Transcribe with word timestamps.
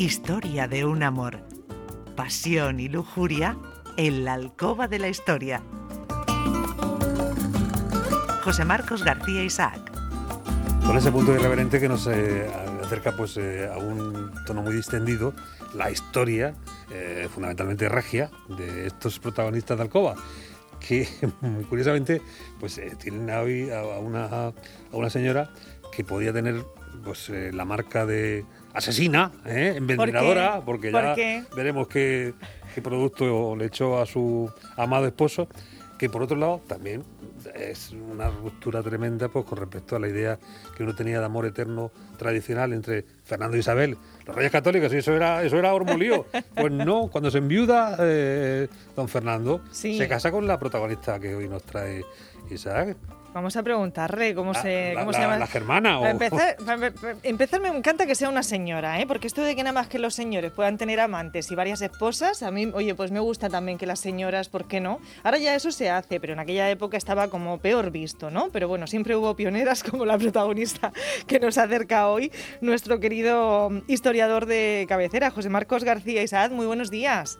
Historia 0.00 0.66
de 0.66 0.86
un 0.86 1.02
amor. 1.02 1.40
Pasión 2.16 2.80
y 2.80 2.88
lujuria 2.88 3.58
en 3.98 4.24
la 4.24 4.32
alcoba 4.32 4.88
de 4.88 4.98
la 4.98 5.08
historia. 5.08 5.62
José 8.42 8.64
Marcos 8.64 9.04
García 9.04 9.44
Isaac. 9.44 9.92
Con 10.86 10.96
ese 10.96 11.12
punto 11.12 11.34
irreverente 11.34 11.78
que 11.78 11.86
nos 11.90 12.06
eh, 12.06 12.50
acerca 12.82 13.14
pues, 13.14 13.36
eh, 13.36 13.68
a 13.70 13.76
un 13.76 14.32
tono 14.46 14.62
muy 14.62 14.74
distendido, 14.74 15.34
la 15.74 15.90
historia, 15.90 16.54
eh, 16.90 17.28
fundamentalmente 17.30 17.86
regia, 17.90 18.30
de 18.48 18.86
estos 18.86 19.18
protagonistas 19.18 19.76
de 19.76 19.82
Alcoba, 19.82 20.14
que 20.80 21.06
curiosamente 21.68 22.22
pues, 22.58 22.80
tienen 22.98 23.28
hoy 23.28 23.68
a 23.68 23.82
una, 23.98 24.46
a 24.46 24.52
una 24.92 25.10
señora 25.10 25.50
que 25.92 26.04
podía 26.04 26.32
tener 26.32 26.64
pues, 27.04 27.30
la 27.52 27.66
marca 27.66 28.06
de 28.06 28.46
asesina, 28.72 29.32
¿eh? 29.46 29.74
envenenadora, 29.76 30.60
porque 30.64 30.92
ya 30.92 31.14
veremos 31.54 31.88
qué, 31.88 32.34
qué 32.74 32.82
producto 32.82 33.56
le 33.56 33.66
echó 33.66 34.00
a 34.00 34.06
su 34.06 34.50
amado 34.76 35.06
esposo, 35.06 35.48
que 35.98 36.08
por 36.08 36.22
otro 36.22 36.36
lado 36.36 36.62
también 36.66 37.04
es 37.54 37.92
una 37.92 38.30
ruptura 38.30 38.82
tremenda 38.82 39.28
pues, 39.28 39.44
con 39.44 39.58
respecto 39.58 39.96
a 39.96 39.98
la 39.98 40.08
idea 40.08 40.38
que 40.76 40.82
uno 40.82 40.94
tenía 40.94 41.18
de 41.18 41.24
amor 41.24 41.46
eterno 41.46 41.90
tradicional 42.18 42.72
entre 42.72 43.04
Fernando 43.24 43.56
y 43.56 43.60
Isabel, 43.60 43.96
los 44.26 44.36
reyes 44.36 44.52
católicos, 44.52 44.92
y 44.92 44.98
eso 44.98 45.14
era, 45.14 45.42
eso 45.42 45.58
era 45.58 45.72
hormolío. 45.72 46.26
Pues 46.54 46.72
no, 46.72 47.08
cuando 47.08 47.30
se 47.30 47.38
enviuda 47.38 47.96
eh, 48.00 48.68
don 48.94 49.08
Fernando, 49.08 49.62
se 49.70 50.06
casa 50.08 50.30
con 50.30 50.46
la 50.46 50.58
protagonista 50.58 51.18
que 51.18 51.34
hoy 51.34 51.48
nos 51.48 51.62
trae 51.62 52.04
Isaac. 52.50 52.96
Vamos 53.32 53.56
a 53.56 53.62
preguntarle 53.62 54.34
cómo, 54.34 54.54
se, 54.54 54.94
cómo 54.98 55.12
se 55.12 55.20
llama. 55.20 55.38
La 55.38 55.46
germana. 55.46 55.98
Para, 55.98 56.10
empezar, 56.10 56.56
empezar, 57.22 57.60
me 57.60 57.68
encanta 57.68 58.06
que 58.06 58.14
sea 58.14 58.28
una 58.28 58.42
señora, 58.42 59.00
¿eh? 59.00 59.06
porque 59.06 59.28
esto 59.28 59.42
de 59.42 59.54
que 59.54 59.62
nada 59.62 59.72
más 59.72 59.88
que 59.88 59.98
los 59.98 60.14
señores 60.14 60.50
puedan 60.50 60.78
tener 60.78 60.98
amantes 60.98 61.50
y 61.50 61.54
varias 61.54 61.80
esposas, 61.80 62.42
a 62.42 62.50
mí, 62.50 62.70
oye, 62.74 62.94
pues 62.94 63.12
me 63.12 63.20
gusta 63.20 63.48
también 63.48 63.78
que 63.78 63.86
las 63.86 64.00
señoras, 64.00 64.48
¿por 64.48 64.66
qué 64.66 64.80
no? 64.80 64.98
Ahora 65.22 65.38
ya 65.38 65.54
eso 65.54 65.70
se 65.70 65.90
hace, 65.90 66.18
pero 66.18 66.32
en 66.32 66.40
aquella 66.40 66.68
época 66.70 66.96
estaba 66.96 67.28
como 67.28 67.58
peor 67.58 67.90
visto, 67.90 68.30
¿no? 68.30 68.48
Pero 68.50 68.66
bueno, 68.66 68.86
siempre 68.86 69.14
hubo 69.14 69.36
pioneras 69.36 69.82
como 69.88 70.04
la 70.04 70.18
protagonista 70.18 70.92
que 71.26 71.38
nos 71.38 71.56
acerca 71.56 72.08
hoy, 72.08 72.32
nuestro 72.60 72.98
querido 72.98 73.70
historiador 73.86 74.46
de 74.46 74.86
cabecera, 74.88 75.30
José 75.30 75.50
Marcos 75.50 75.84
García 75.84 76.22
Isaad. 76.22 76.50
Muy 76.50 76.66
buenos 76.66 76.90
días. 76.90 77.38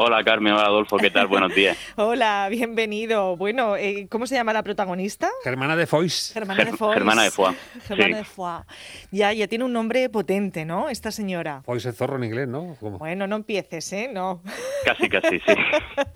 Hola 0.00 0.22
Carmen, 0.22 0.52
hola 0.52 0.66
Adolfo, 0.66 0.96
¿qué 0.96 1.10
tal? 1.10 1.26
Buenos 1.26 1.52
días. 1.52 1.76
hola, 1.96 2.46
bienvenido. 2.48 3.36
Bueno, 3.36 3.76
eh, 3.76 4.06
¿cómo 4.08 4.28
se 4.28 4.36
llama 4.36 4.52
la 4.52 4.62
protagonista? 4.62 5.28
Germana 5.42 5.74
de 5.74 5.88
Foix. 5.88 6.30
Germana 6.32 6.64
de 6.64 6.72
Foix. 6.72 6.94
Germana 6.94 7.22
de 7.24 7.30
Foix. 7.32 7.58
Germana 7.88 8.18
de 8.18 8.24
Foix. 8.24 8.64
Ya, 9.10 9.32
ya 9.32 9.48
tiene 9.48 9.64
un 9.64 9.72
nombre 9.72 10.08
potente, 10.08 10.64
¿no? 10.64 10.88
Esta 10.88 11.10
señora. 11.10 11.62
Foix 11.64 11.84
es 11.84 11.96
zorro 11.96 12.14
en 12.14 12.22
inglés, 12.22 12.46
¿no? 12.46 12.76
Bueno, 12.80 13.26
no 13.26 13.34
empieces, 13.34 13.92
¿eh? 13.92 14.08
No. 14.14 14.40
Casi, 14.84 15.08
casi, 15.08 15.40
sí. 15.40 15.54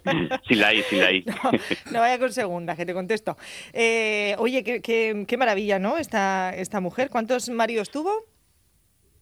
sí 0.48 0.54
la 0.54 0.68
hay, 0.68 0.82
sí 0.84 0.94
la 0.94 1.06
hay. 1.06 1.24
No, 1.90 1.98
vaya 1.98 2.20
con 2.20 2.32
segunda, 2.32 2.76
que 2.76 2.86
te 2.86 2.94
contesto. 2.94 3.36
Eh, 3.72 4.36
oye, 4.38 4.62
qué, 4.62 4.80
qué, 4.80 5.24
qué 5.26 5.36
maravilla, 5.36 5.80
¿no? 5.80 5.98
Esta, 5.98 6.54
esta 6.54 6.78
mujer. 6.78 7.10
¿Cuántos 7.10 7.48
maridos 7.48 7.90
tuvo? 7.90 8.12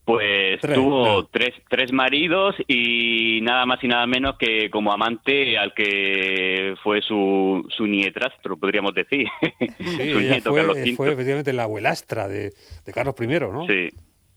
Pues 0.04 0.60
tuvo 0.60 1.26
tres, 1.26 1.54
tres 1.68 1.92
maridos 1.92 2.56
y 2.66 3.40
nada 3.42 3.64
más 3.66 3.82
y 3.84 3.88
nada 3.88 4.06
menos 4.06 4.36
que 4.38 4.70
como 4.70 4.92
amante 4.92 5.56
al 5.58 5.72
que 5.74 6.74
fue 6.82 7.00
su, 7.02 7.64
su 7.68 7.86
nietrastro, 7.86 8.56
podríamos 8.56 8.94
decir. 8.94 9.28
Sí, 9.58 9.66
su 10.12 10.20
nieto, 10.20 10.50
fue, 10.50 10.60
Carlos 10.60 10.78
V. 10.78 10.96
fue 10.96 11.12
efectivamente 11.12 11.52
la 11.52 11.64
abuelastra 11.64 12.28
de, 12.28 12.52
de, 12.84 12.92
Carlos 12.92 13.14
I, 13.20 13.26
¿no? 13.26 13.66
Sí, 13.66 13.88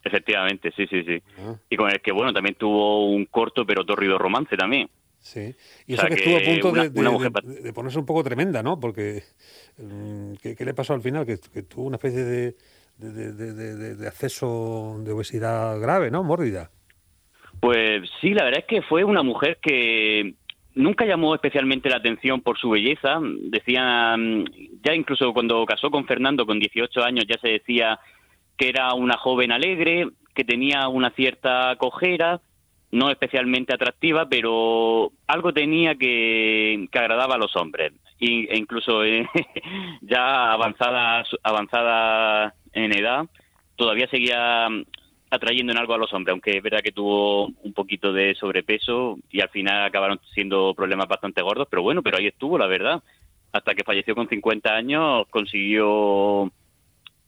efectivamente, 0.03 0.71
sí, 0.75 0.85
sí, 0.87 1.03
sí. 1.03 1.23
Ah. 1.39 1.55
Y 1.69 1.75
con 1.75 1.89
el 1.89 2.01
que, 2.01 2.11
bueno, 2.11 2.33
también 2.33 2.55
tuvo 2.55 3.09
un 3.09 3.25
corto 3.25 3.65
pero 3.65 3.85
torrido 3.85 4.17
romance 4.17 4.55
también. 4.55 4.89
Sí, 5.19 5.55
y 5.87 5.93
eso 5.93 6.05
que, 6.07 6.15
estuvo 6.15 6.35
a 6.35 6.41
punto 6.41 6.71
de, 6.73 6.89
de, 7.61 7.73
ponerse 7.73 7.97
un 7.97 8.05
poco 8.05 8.25
tremenda, 8.25 8.61
¿no? 8.61 8.77
Porque, 8.77 9.23
mm, 9.77 10.33
¿qué, 10.41 10.53
¿qué, 10.53 10.65
le 10.65 10.73
pasó 10.73 10.93
al 10.93 11.01
final? 11.01 11.25
Que, 11.25 11.37
que 11.51 11.63
tuvo 11.63 11.85
una 11.85 11.95
especie 11.95 12.25
de 12.25 12.55
de, 12.97 14.07
acceso 14.07 14.97
de 14.99 15.11
obesidad 15.11 15.79
grave, 15.79 16.11
¿no? 16.11 16.23
Mórbida. 16.23 16.69
Pues 17.59 18.09
sí, 18.21 18.33
la 18.33 18.43
verdad 18.43 18.61
es 18.61 18.65
que 18.65 18.81
fue 18.81 19.03
una 19.03 19.23
mujer 19.23 19.59
que 19.61 20.35
nunca 20.75 21.05
llamó 21.05 21.35
especialmente 21.35 21.89
la 21.89 21.97
atención 21.97 22.41
por 22.41 22.57
su 22.57 22.69
belleza. 22.69 23.19
Decían, 23.21 24.45
ya 24.83 24.93
incluso 24.93 25.33
cuando 25.33 25.65
casó 25.65 25.89
con 25.89 26.05
Fernando 26.05 26.45
con 26.45 26.59
18 26.59 27.03
años, 27.03 27.25
ya 27.27 27.39
se 27.39 27.49
decía 27.49 27.99
que 28.57 28.69
era 28.69 28.93
una 28.93 29.17
joven 29.17 29.51
alegre, 29.51 30.09
que 30.35 30.43
tenía 30.43 30.87
una 30.87 31.11
cierta 31.11 31.75
cojera, 31.77 32.41
no 32.91 33.09
especialmente 33.09 33.73
atractiva, 33.73 34.27
pero 34.29 35.11
algo 35.27 35.53
tenía 35.53 35.95
que, 35.95 36.87
que 36.91 36.99
agradaba 36.99 37.35
a 37.35 37.39
los 37.39 37.55
hombres. 37.55 37.93
E 38.19 38.57
incluso 38.57 39.03
eh, 39.03 39.27
ya 40.01 40.53
avanzada, 40.53 41.23
avanzada 41.43 42.55
en 42.73 42.97
edad, 42.97 43.25
todavía 43.75 44.07
seguía 44.07 44.67
mm, 44.69 44.83
atrayendo 45.29 45.71
en 45.71 45.79
algo 45.79 45.93
a 45.93 45.97
los 45.97 46.13
hombres, 46.13 46.33
aunque 46.33 46.57
es 46.57 46.63
verdad 46.63 46.81
que 46.83 46.91
tuvo 46.91 47.47
un 47.47 47.73
poquito 47.73 48.13
de 48.13 48.35
sobrepeso 48.35 49.17
y 49.31 49.41
al 49.41 49.49
final 49.49 49.85
acabaron 49.85 50.19
siendo 50.33 50.73
problemas 50.75 51.07
bastante 51.07 51.41
gordos, 51.41 51.67
pero 51.69 51.81
bueno, 51.81 52.03
pero 52.03 52.17
ahí 52.17 52.27
estuvo, 52.27 52.57
la 52.57 52.67
verdad. 52.67 53.01
Hasta 53.51 53.75
que 53.75 53.83
falleció 53.83 54.15
con 54.15 54.27
50 54.27 54.73
años 54.73 55.27
consiguió 55.29 56.51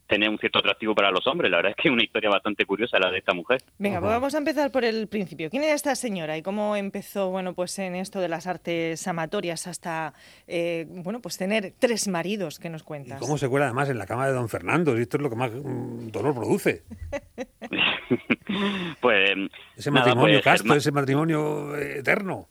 tener 0.08 0.30
un 0.30 0.38
cierto 0.38 0.60
atractivo 0.60 0.94
para 0.94 1.12
los 1.12 1.26
hombres. 1.28 1.50
La 1.52 1.58
verdad 1.58 1.72
es 1.72 1.82
que 1.82 1.90
es 1.90 1.94
una 1.94 2.04
historia 2.04 2.30
bastante 2.30 2.66
curiosa 2.66 3.00
la 3.00 3.12
de 3.12 3.20
esta 3.20 3.34
mujer. 3.34 3.62
Venga, 3.78 4.00
pues 4.00 4.12
vamos 4.12 4.36
a 4.36 4.38
empezar 4.38 4.72
por 4.72 4.86
el 4.86 5.08
principio. 5.08 5.50
¿Quién 5.50 5.64
era 5.64 5.74
esta 5.74 5.96
señora 5.96 6.38
y 6.38 6.42
cómo 6.42 6.76
empezó, 6.76 7.30
bueno, 7.30 7.54
pues 7.54 7.78
en 7.80 7.96
esto 7.96 8.20
de 8.20 8.30
las 8.30 8.48
artes 8.48 9.08
amatorias 9.08 9.68
hasta, 9.68 10.14
eh, 10.48 10.86
bueno, 10.88 11.22
pues 11.22 11.38
tener 11.38 11.74
tres 11.80 12.08
maridos 12.08 12.60
que 12.60 12.70
nos 12.70 12.84
cuentas? 12.84 13.22
¿Y 13.22 13.26
cómo 13.26 13.38
se 13.38 13.50
cuela 13.50 13.66
además 13.66 13.90
en 13.90 13.98
la 13.98 14.06
cama 14.06 14.28
de 14.28 14.34
don 14.34 14.50
Fernando? 14.50 14.98
Y 14.98 15.02
esto 15.02 15.18
es 15.18 15.24
lo 15.24 15.30
que 15.30 15.36
más 15.36 15.52
mm, 15.52 16.10
dolor 16.10 16.36
produce. 16.36 16.84
pues 19.02 19.32
ese 19.76 19.92
matrimonio 19.92 20.36
pues, 20.36 20.44
casto, 20.44 20.74
ese 20.76 20.92
matrimonio 20.92 21.76
eterno. 21.76 22.48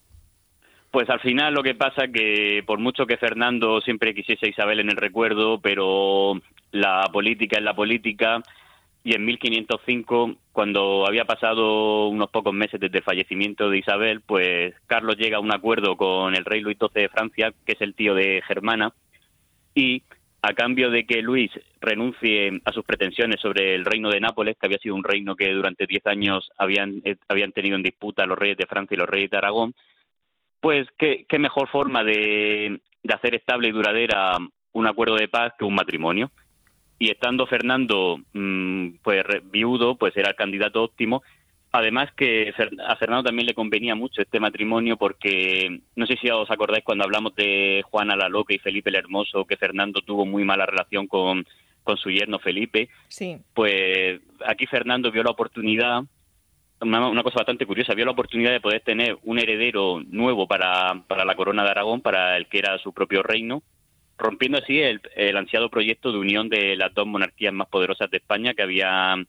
Pues 0.94 1.10
al 1.10 1.18
final 1.18 1.52
lo 1.52 1.64
que 1.64 1.74
pasa 1.74 2.06
que 2.06 2.62
por 2.64 2.78
mucho 2.78 3.04
que 3.04 3.16
Fernando 3.16 3.80
siempre 3.80 4.14
quisiese 4.14 4.46
a 4.46 4.48
Isabel 4.48 4.78
en 4.78 4.90
el 4.90 4.96
recuerdo, 4.96 5.60
pero 5.60 6.40
la 6.74 7.08
política 7.12 7.58
es 7.58 7.64
la 7.64 7.74
política 7.74 8.42
y 9.02 9.14
en 9.14 9.24
1505, 9.24 10.36
cuando 10.52 11.06
había 11.06 11.26
pasado 11.26 12.08
unos 12.08 12.30
pocos 12.30 12.54
meses 12.54 12.80
desde 12.80 12.98
el 12.98 13.04
fallecimiento 13.04 13.68
de 13.68 13.78
Isabel, 13.78 14.22
pues 14.22 14.74
Carlos 14.86 15.16
llega 15.18 15.36
a 15.36 15.40
un 15.40 15.52
acuerdo 15.52 15.96
con 15.96 16.34
el 16.34 16.44
rey 16.44 16.62
Luis 16.62 16.78
XII 16.78 17.02
de 17.02 17.08
Francia, 17.10 17.52
que 17.66 17.72
es 17.72 17.80
el 17.82 17.94
tío 17.94 18.14
de 18.14 18.42
Germana, 18.46 18.94
y 19.74 20.02
a 20.40 20.54
cambio 20.54 20.90
de 20.90 21.06
que 21.06 21.20
Luis 21.20 21.50
renuncie 21.80 22.60
a 22.64 22.72
sus 22.72 22.84
pretensiones 22.84 23.40
sobre 23.40 23.74
el 23.74 23.84
reino 23.84 24.10
de 24.10 24.20
Nápoles, 24.20 24.56
que 24.58 24.66
había 24.66 24.78
sido 24.78 24.94
un 24.94 25.04
reino 25.04 25.36
que 25.36 25.52
durante 25.52 25.86
diez 25.86 26.06
años 26.06 26.50
habían, 26.56 27.02
eh, 27.04 27.16
habían 27.28 27.52
tenido 27.52 27.76
en 27.76 27.82
disputa 27.82 28.26
los 28.26 28.38
reyes 28.38 28.56
de 28.56 28.66
Francia 28.66 28.94
y 28.94 28.98
los 28.98 29.08
reyes 29.08 29.30
de 29.30 29.36
Aragón, 29.36 29.74
pues 30.60 30.88
qué, 30.96 31.26
mejor 31.38 31.68
forma 31.68 32.02
de, 32.04 32.80
hacer 33.12 33.34
estable 33.34 33.68
y 33.68 33.72
duradera 33.72 34.38
un 34.72 34.86
acuerdo 34.86 35.16
de 35.16 35.28
paz 35.28 35.52
que 35.58 35.66
un 35.66 35.74
matrimonio. 35.74 36.30
Y 37.04 37.10
estando 37.10 37.46
Fernando 37.46 38.18
mm, 38.32 38.94
pues 39.02 39.22
viudo, 39.52 39.96
pues 39.96 40.16
era 40.16 40.30
el 40.30 40.36
candidato 40.36 40.82
óptimo. 40.82 41.22
Además 41.70 42.10
que 42.16 42.50
a 42.86 42.96
Fernando 42.96 43.24
también 43.24 43.46
le 43.46 43.52
convenía 43.52 43.94
mucho 43.94 44.22
este 44.22 44.40
matrimonio 44.40 44.96
porque 44.96 45.82
no 45.96 46.06
sé 46.06 46.16
si 46.16 46.30
os 46.30 46.50
acordáis 46.50 46.82
cuando 46.82 47.04
hablamos 47.04 47.34
de 47.34 47.82
Juana 47.90 48.16
la 48.16 48.30
Loca 48.30 48.54
y 48.54 48.58
Felipe 48.58 48.88
el 48.88 48.96
Hermoso 48.96 49.44
que 49.44 49.58
Fernando 49.58 50.00
tuvo 50.00 50.24
muy 50.24 50.44
mala 50.44 50.64
relación 50.64 51.06
con, 51.06 51.44
con 51.82 51.98
su 51.98 52.10
yerno 52.10 52.38
Felipe. 52.38 52.88
Sí. 53.08 53.36
Pues 53.52 54.22
aquí 54.46 54.64
Fernando 54.64 55.12
vio 55.12 55.24
la 55.24 55.32
oportunidad 55.32 56.04
una, 56.80 57.22
cosa 57.22 57.40
bastante 57.40 57.66
curiosa, 57.66 57.92
vio 57.92 58.06
la 58.06 58.12
oportunidad 58.12 58.52
de 58.52 58.62
poder 58.62 58.80
tener 58.80 59.18
un 59.24 59.38
heredero 59.38 60.00
nuevo 60.06 60.48
para, 60.48 61.04
para 61.06 61.26
la 61.26 61.34
corona 61.34 61.64
de 61.64 61.70
Aragón, 61.70 62.00
para 62.00 62.38
el 62.38 62.48
que 62.48 62.60
era 62.60 62.78
su 62.78 62.94
propio 62.94 63.22
reino, 63.22 63.62
rompiendo 64.18 64.58
así 64.58 64.80
el, 64.80 65.36
ansiado 65.36 65.70
proyecto 65.70 66.12
de 66.12 66.18
unión 66.18 66.48
de 66.48 66.76
las 66.76 66.94
dos 66.94 67.06
monarquías 67.06 67.52
más 67.52 67.68
poderosas 67.68 68.10
de 68.10 68.18
España 68.18 68.54
que 68.54 68.62
habían 68.62 69.26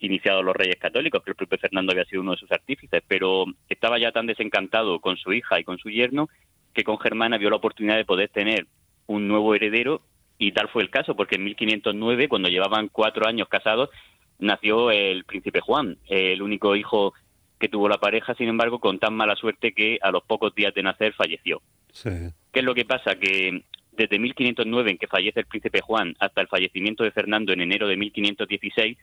iniciado 0.00 0.42
los 0.42 0.54
reyes 0.54 0.76
católicos, 0.76 1.22
que 1.24 1.30
el 1.30 1.36
propio 1.36 1.58
Fernando 1.58 1.92
había 1.92 2.04
sido 2.04 2.22
uno 2.22 2.32
de 2.32 2.38
sus 2.38 2.52
artífices, 2.52 3.02
pero 3.08 3.46
estaba 3.68 3.98
ya 3.98 4.12
tan 4.12 4.26
desencantado 4.26 5.00
con 5.00 5.16
su 5.16 5.32
hija 5.32 5.58
y 5.58 5.64
con 5.64 5.78
su 5.78 5.90
yerno 5.90 6.28
que 6.72 6.84
con 6.84 6.98
Germana 6.98 7.38
vio 7.38 7.50
la 7.50 7.56
oportunidad 7.56 7.96
de 7.96 8.04
poder 8.04 8.28
tener 8.28 8.66
un 9.06 9.26
nuevo 9.26 9.54
heredero 9.54 10.02
y 10.38 10.52
tal 10.52 10.68
fue 10.68 10.82
el 10.82 10.90
caso, 10.90 11.16
porque 11.16 11.34
en 11.34 11.44
1509, 11.44 12.28
cuando 12.28 12.48
llevaban 12.48 12.88
cuatro 12.88 13.26
años 13.26 13.48
casados, 13.48 13.90
nació 14.38 14.92
el 14.92 15.24
príncipe 15.24 15.60
Juan, 15.60 15.98
el 16.06 16.40
único 16.42 16.76
hijo 16.76 17.12
que 17.58 17.68
tuvo 17.68 17.88
la 17.88 17.98
pareja, 17.98 18.34
sin 18.34 18.48
embargo, 18.48 18.78
con 18.78 19.00
tan 19.00 19.14
mala 19.14 19.34
suerte 19.34 19.72
que 19.72 19.98
a 20.00 20.12
los 20.12 20.22
pocos 20.22 20.54
días 20.54 20.72
de 20.74 20.84
nacer 20.84 21.12
falleció. 21.14 21.60
¿Qué 22.04 22.60
es 22.60 22.64
lo 22.64 22.74
que 22.74 22.84
pasa? 22.84 23.16
Que 23.16 23.64
desde 23.98 24.18
1509, 24.18 24.92
en 24.92 24.98
que 24.98 25.06
fallece 25.06 25.40
el 25.40 25.46
príncipe 25.46 25.80
Juan, 25.82 26.14
hasta 26.20 26.40
el 26.40 26.48
fallecimiento 26.48 27.04
de 27.04 27.10
Fernando 27.10 27.52
en 27.52 27.60
enero 27.60 27.88
de 27.88 27.96
1516, 27.96 28.96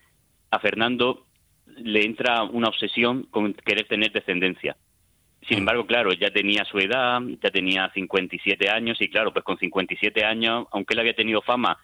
a 0.52 0.60
Fernando 0.60 1.26
le 1.78 2.06
entra 2.06 2.44
una 2.44 2.70
obsesión 2.70 3.24
con 3.24 3.54
querer 3.54 3.88
tener 3.88 4.12
descendencia. 4.12 4.76
Sin 5.48 5.60
embargo, 5.60 5.86
claro, 5.86 6.12
ya 6.14 6.32
tenía 6.32 6.66
su 6.66 6.80
edad, 6.80 7.22
ya 7.44 7.52
tenía 7.52 7.92
57 7.94 8.70
años 8.70 9.00
y 9.02 9.10
claro, 9.10 9.32
pues 9.32 9.46
con 9.46 9.58
57 9.58 10.24
años, 10.24 10.66
aunque 10.72 10.94
él 10.94 11.02
había 11.02 11.14
tenido 11.14 11.42
fama 11.42 11.78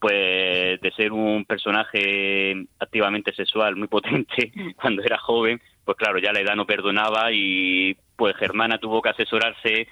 pues 0.00 0.80
de 0.80 0.92
ser 0.96 1.12
un 1.12 1.46
personaje 1.46 2.66
activamente 2.78 3.32
sexual 3.32 3.76
muy 3.76 3.88
potente 3.96 4.52
cuando 4.76 5.02
era 5.02 5.18
joven, 5.18 5.60
pues 5.84 5.96
claro, 5.96 6.18
ya 6.18 6.32
la 6.32 6.40
edad 6.40 6.56
no 6.56 6.66
perdonaba 6.66 7.32
y 7.32 7.96
pues 8.16 8.36
Germana 8.36 8.78
tuvo 8.78 9.02
que 9.02 9.10
asesorarse 9.10 9.88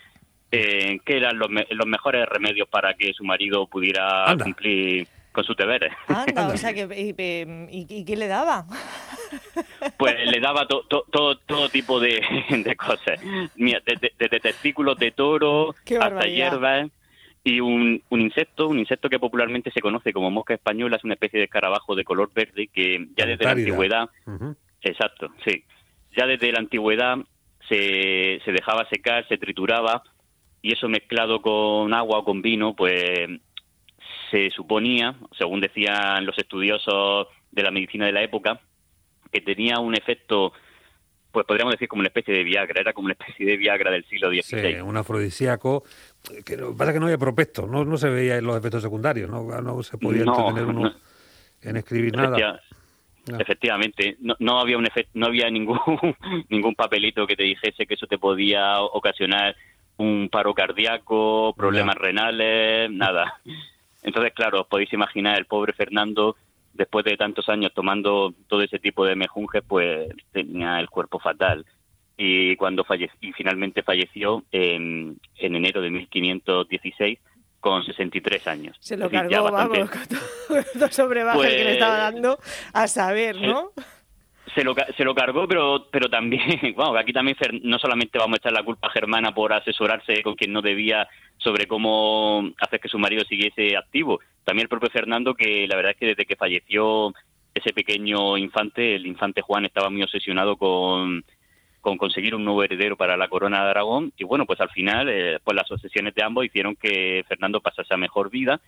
en 0.53 0.99
qué 1.01 1.17
eran 1.17 1.39
los, 1.39 1.49
los 1.51 1.87
mejores 1.87 2.29
remedios 2.29 2.69
para 2.69 2.93
que 2.95 3.13
su 3.15 3.25
marido 3.25 3.67
pudiera 3.67 4.37
cumplir 4.41 5.09
con 5.33 5.45
sus 5.45 5.57
deberes. 5.57 5.93
Anda, 6.09 6.49
o 6.49 6.57
sea, 6.59 6.75
que, 6.75 6.87
y, 7.71 8.05
qué 8.05 8.17
le 8.17 8.29
daba? 8.29 8.67
Pues 9.97 10.15
le 10.27 10.41
daba 10.41 10.69
todo 10.69 10.85
todo 11.09 11.69
tipo 11.71 11.99
de, 11.99 12.21
cosas, 12.77 13.19
desde, 13.57 14.41
testículos 14.41 14.99
de 14.99 15.11
toro 15.11 15.75
hasta 16.01 16.27
hierbas 16.27 16.91
y 17.45 17.61
un, 17.61 18.03
un, 18.11 18.21
insecto, 18.21 18.69
un 18.69 18.79
insecto 18.79 19.09
que 19.09 19.19
popularmente 19.19 19.73
se 19.73 19.81
conoce 19.81 20.13
como 20.13 20.31
mosca 20.31 20.55
española, 20.55 20.97
es 20.97 21.05
una 21.05 21.15
especie 21.15 21.39
de 21.39 21.47
escarabajo 21.47 21.97
de 21.97 22.05
color 22.05 22.31
verde 22.33 22.69
que 22.69 23.09
ya 23.17 23.27
desde 23.27 23.45
la 23.45 23.53
antigüedad, 23.53 24.11
exacto, 24.83 25.31
sí, 25.45 25.65
ya 26.17 26.27
desde 26.27 26.53
la 26.53 26.61
antigüedad 26.61 27.17
se, 27.69 28.41
se 28.45 28.53
dejaba 28.53 28.87
secar, 28.91 29.27
se 29.29 29.39
trituraba 29.39 30.03
y 30.63 30.73
eso 30.73 30.89
mezclado 30.89 31.43
con 31.43 31.93
agua 31.93 32.21
o 32.21 32.25
con 32.25 32.41
vino, 32.41 32.75
pues 32.75 33.29
se 34.31 34.51
suponía, 34.51 35.17
según 35.37 35.61
decían 35.61 36.25
los 36.25 36.39
estudiosos 36.39 37.27
de 37.51 37.63
la 37.63 37.71
medicina 37.71 38.07
de 38.07 38.13
la 38.13 38.23
época, 38.23 38.61
que 39.31 39.41
tenía 39.41 39.79
un 39.79 39.95
efecto 39.95 40.53
pues 41.33 41.47
podríamos 41.47 41.73
decir 41.73 41.89
como 41.89 42.01
una 42.01 42.09
especie 42.09 42.35
de 42.35 42.45
Viagra, 42.45 42.81
era 42.81 42.93
como 42.93 43.07
una 43.07 43.15
especie 43.19 43.47
de 43.47 43.57
Viagra 43.57 43.91
del 43.91 44.05
siglo 44.05 44.29
XVI. 44.29 44.43
Sí, 44.43 44.81
un 44.81 44.97
afrodisíaco, 44.97 45.83
que 46.45 46.57
lo 46.59 46.73
que 46.73 46.77
pasa 46.77 46.91
es 46.91 46.95
que 46.95 47.01
no 47.01 47.07
había 47.07 47.19
prospecto, 47.19 47.67
no, 47.67 47.85
no 47.85 47.97
se 47.97 48.11
veía 48.11 48.37
en 48.37 48.45
los 48.45 48.57
efectos 48.57 48.83
secundarios, 48.83 49.31
no, 49.31 49.43
no 49.43 49.83
se 49.83 49.97
podía 49.97 50.23
entretener 50.23 50.67
uno 50.67 50.95
en 51.63 51.77
escribir 51.77 52.15
nada. 52.15 52.61
Efectivamente, 53.39 54.17
no, 54.21 54.35
no 54.41 54.59
había 54.59 54.77
un 54.77 54.87
no 55.15 55.27
había 55.27 55.49
ningún 55.49 55.79
ningún 56.51 56.75
papelito 56.75 57.27
que 57.27 57.37
te 57.37 57.45
dijese 57.45 57.87
que 57.87 57.95
eso 57.95 58.07
te 58.07 58.19
podía 58.19 58.81
ocasionar 58.81 59.55
un 59.97 60.29
paro 60.31 60.55
cardíaco, 60.55 61.55
problemas 61.57 61.97
renales, 61.97 62.91
nada. 62.93 63.41
Entonces, 64.03 64.33
claro, 64.35 64.63
os 64.63 64.67
podéis 64.67 64.93
imaginar 64.93 65.39
el 65.39 65.47
pobre 65.47 65.73
Fernando 65.73 66.37
después 66.73 67.05
de 67.05 67.17
tantos 67.17 67.49
años 67.49 67.73
tomando 67.75 68.35
todo 68.49 68.63
ese 68.63 68.79
tipo 68.79 69.05
de 69.05 69.15
mejunjes, 69.17 69.63
pues 69.67 70.09
tenía 70.33 70.81
el 70.81 70.89
cuerpo 70.89 71.19
fatal. 71.19 71.67
Y 72.17 72.57
cuando 72.57 72.85
falleció, 72.85 73.17
y 73.21 73.33
finalmente 73.33 73.83
falleció 73.83 74.45
en, 74.53 75.19
en 75.37 75.57
enero 75.57 75.81
de 75.81 75.91
1516 75.91 77.19
con 77.61 77.85
63 77.85 78.47
años. 78.49 78.77
Se 78.81 78.97
lo 78.97 79.09
cargó, 79.09 79.51
vamos, 79.51 79.89
con 79.89 80.01
todo, 80.09 80.89
sobre 80.91 81.21
que 81.21 81.27
le 81.27 81.33
pues 81.35 81.55
estaba 81.55 81.97
dando 81.97 82.39
a 82.73 82.89
saber, 82.89 83.41
¿no? 83.41 83.71
Se 84.55 84.65
lo, 84.65 84.75
se 84.97 85.05
lo 85.05 85.15
cargó, 85.15 85.49
pero 85.49 85.87
pero 85.91 86.11
también, 86.11 86.43
bueno, 86.77 86.97
aquí 86.97 87.13
también 87.13 87.37
no 87.63 87.79
solamente 87.79 88.19
vamos 88.19 88.35
a 88.35 88.39
echar 88.39 88.53
la 88.53 88.63
culpa 88.63 88.89
a 88.89 88.91
Germana 88.91 89.33
por 89.33 89.53
asesorarse 89.53 90.23
con 90.23 90.35
quien 90.35 90.53
no 90.53 90.61
debía 90.61 91.09
sobre 91.39 91.67
cómo 91.67 92.51
hacer 92.61 92.81
que 92.81 92.89
su 92.89 92.99
marido 92.99 93.25
siguiese 93.25 93.77
activo, 93.77 94.21
también 94.45 94.65
el 94.65 94.69
propio 94.69 94.91
Fernando, 94.91 95.35
que 95.35 95.67
la 95.69 95.77
verdad 95.77 95.93
es 95.93 95.99
que 95.99 96.07
desde 96.07 96.27
que 96.27 96.37
falleció 96.37 97.13
ese 97.55 97.73
pequeño 97.73 98.37
infante, 98.39 98.95
el 98.95 99.07
infante 99.07 99.43
Juan 99.43 99.65
estaba 99.65 99.91
muy 99.91 100.03
obsesionado 100.03 100.57
con, 100.57 101.25
con 101.81 101.99
conseguir 101.99 102.35
un 102.35 102.45
nuevo 102.45 102.63
heredero 102.63 102.97
para 102.97 103.17
la 103.17 103.29
corona 103.29 103.65
de 103.65 103.71
Aragón. 103.71 104.13
Y 104.17 104.25
bueno, 104.25 104.47
pues 104.47 104.61
al 104.61 104.71
final 104.71 105.09
eh, 105.09 105.39
pues 105.45 105.55
las 105.55 105.71
obsesiones 105.71 106.15
de 106.15 106.23
ambos 106.23 106.47
hicieron 106.47 106.77
que 106.77 107.25
Fernando 107.29 107.61
pasase 107.61 107.93
a 107.93 107.99
mejor 107.99 108.31
vida. 108.31 108.61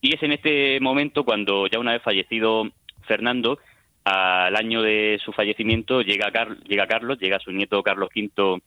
Y 0.00 0.14
es 0.14 0.22
en 0.22 0.32
este 0.32 0.80
momento 0.80 1.24
cuando 1.24 1.66
ya 1.66 1.78
una 1.78 1.92
vez 1.92 2.02
fallecido 2.02 2.70
Fernando, 3.02 3.58
al 4.04 4.56
año 4.56 4.82
de 4.82 5.20
su 5.24 5.32
fallecimiento 5.32 6.02
llega, 6.02 6.30
llega 6.66 6.86
Carlos, 6.86 7.18
llega 7.18 7.38
su 7.38 7.52
nieto 7.52 7.82
Carlos 7.82 8.08
V, 8.14 8.60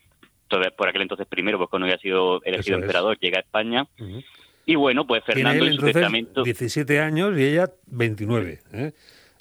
por 0.76 0.90
aquel 0.90 1.04
entonces 1.04 1.28
primero, 1.28 1.58
pues 1.58 1.70
cuando 1.70 1.86
había 1.86 1.98
sido 1.98 2.44
elegido 2.44 2.78
emperador, 2.78 3.18
llega 3.20 3.38
a 3.38 3.42
España. 3.42 3.88
Y 4.66 4.76
bueno, 4.76 5.08
pues 5.08 5.24
Fernando 5.24 5.66
en 5.66 5.74
su 5.74 5.82
testamento... 5.82 6.44
17 6.44 7.00
años 7.00 7.38
y 7.38 7.44
ella 7.44 7.70
29. 7.88 8.60
¿eh? 8.74 8.92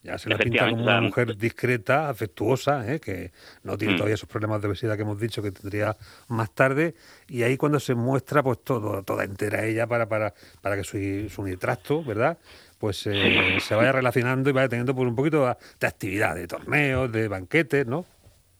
Ya 0.02 0.16
se 0.16 0.30
la 0.30 0.38
pinta 0.38 0.70
como 0.70 0.82
una 0.82 1.00
mujer 1.00 1.36
discreta, 1.36 2.08
afectuosa, 2.08 2.90
¿eh? 2.90 3.00
que 3.00 3.32
no 3.62 3.76
tiene 3.76 3.94
mm. 3.94 3.96
todavía 3.98 4.14
esos 4.14 4.28
problemas 4.28 4.62
de 4.62 4.68
obesidad 4.68 4.96
que 4.96 5.02
hemos 5.02 5.20
dicho 5.20 5.42
que 5.42 5.52
tendría 5.52 5.94
más 6.28 6.54
tarde. 6.54 6.94
Y 7.28 7.42
ahí 7.42 7.58
cuando 7.58 7.78
se 7.80 7.94
muestra 7.94 8.42
pues 8.42 8.64
todo, 8.64 9.02
toda 9.02 9.24
entera 9.24 9.66
ella 9.66 9.86
para, 9.86 10.08
para, 10.08 10.32
para 10.62 10.76
que 10.76 10.84
su, 10.84 11.28
su 11.28 11.42
nitrasto, 11.42 12.02
¿verdad? 12.02 12.38
Pues 12.80 13.06
eh, 13.06 13.58
se 13.60 13.74
vaya 13.74 13.92
relacionando 13.92 14.48
y 14.48 14.54
vaya 14.54 14.70
teniendo 14.70 14.94
pues, 14.94 15.06
un 15.06 15.14
poquito 15.14 15.44
de 15.44 15.86
actividad, 15.86 16.34
de 16.34 16.46
torneos, 16.46 17.12
de 17.12 17.28
banquetes, 17.28 17.86
¿no? 17.86 18.06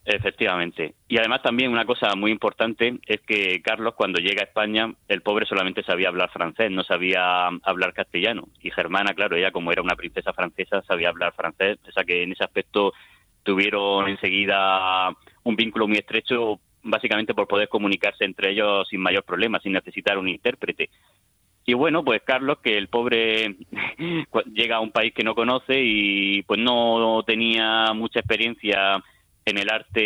Efectivamente. 0.05 0.95
Y 1.09 1.17
además 1.17 1.43
también 1.43 1.71
una 1.71 1.87
cosa 1.87 2.15
muy 2.17 2.31
importante 2.31 2.99
es 3.07 3.23
que 3.23 3.63
Carlos 3.63 3.95
cuando 3.95 4.21
llega 4.21 4.43
a 4.43 4.45
España, 4.45 4.93
el 5.09 5.23
pobre 5.23 5.47
solamente 5.47 5.83
sabía 5.83 6.09
hablar 6.09 6.31
francés, 6.31 6.71
no 6.71 6.85
sabía 6.85 7.47
hablar 7.63 7.95
castellano. 7.95 8.49
Y 8.61 8.71
Germana, 8.71 9.15
claro, 9.15 9.37
ella 9.37 9.53
como 9.53 9.73
era 9.73 9.81
una 9.81 9.97
princesa 9.97 10.35
francesa, 10.35 10.83
sabía 10.83 11.09
hablar 11.09 11.33
francés. 11.35 11.79
O 11.89 11.93
sea 11.93 12.05
que 12.05 12.23
en 12.23 12.33
ese 12.33 12.45
aspecto 12.45 12.93
tuvieron 13.43 14.07
enseguida 14.07 15.09
un 15.45 15.57
vínculo 15.57 15.89
muy 15.89 15.97
estrecho, 15.97 16.61
básicamente 16.83 17.33
por 17.33 17.49
poder 17.49 17.69
comunicarse 17.69 18.27
entre 18.27 18.51
ellos 18.51 18.87
sin 18.91 19.01
mayor 19.01 19.25
problema, 19.25 19.61
sin 19.61 19.73
necesitar 19.73 20.19
un 20.19 20.29
intérprete. 20.29 20.91
Y 21.71 21.75
bueno, 21.75 22.05
pues 22.05 22.21
Carlos, 22.25 22.59
que 22.59 22.77
el 22.77 22.89
pobre 22.89 23.55
llega 24.53 24.77
a 24.77 24.81
un 24.81 24.91
país 24.91 25.15
que 25.15 25.23
no 25.23 25.37
conoce 25.37 25.81
y 25.81 26.43
pues 26.43 26.59
no 26.59 27.23
tenía 27.25 27.93
mucha 27.95 28.19
experiencia 28.19 29.01
en 29.45 29.57
el 29.57 29.71
arte 29.71 30.01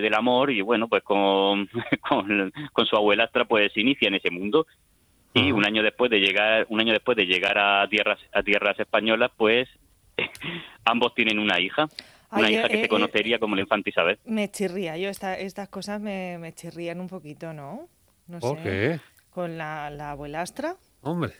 del 0.00 0.14
amor 0.14 0.50
y 0.50 0.62
bueno, 0.62 0.88
pues 0.88 1.02
con, 1.02 1.68
con, 2.72 2.86
su 2.86 2.96
abuelastra 2.96 3.44
pues 3.44 3.70
se 3.74 3.82
inicia 3.82 4.08
en 4.08 4.14
ese 4.14 4.30
mundo. 4.30 4.66
Y 5.34 5.52
un 5.52 5.66
año 5.66 5.82
después 5.82 6.10
de 6.10 6.18
llegar 6.18 6.66
un 6.70 6.80
año 6.80 6.94
después 6.94 7.14
de 7.14 7.26
llegar 7.26 7.58
a 7.58 7.86
tierras 7.88 8.18
a 8.32 8.42
tierras 8.42 8.80
españolas 8.80 9.30
pues 9.36 9.68
ambos 10.86 11.14
tienen 11.14 11.38
una 11.38 11.60
hija 11.60 11.88
una 12.30 12.50
hija 12.50 12.68
que 12.68 12.76
eh, 12.76 12.80
se 12.80 12.84
eh, 12.86 12.88
conocería 12.88 13.38
como 13.38 13.54
la 13.54 13.60
infanta 13.60 13.90
Isabel. 13.90 14.18
Me 14.24 14.50
chirría 14.50 14.96
yo 14.96 15.10
estas 15.10 15.68
cosas 15.68 16.00
me, 16.00 16.38
me 16.38 16.54
chirrían 16.54 17.00
un 17.00 17.08
poquito 17.08 17.52
no 17.52 17.88
no 18.28 18.40
sé. 18.40 18.98
con 19.28 19.58
la, 19.58 19.90
la 19.90 20.12
abuelastra 20.12 20.76
hombre 21.02 21.34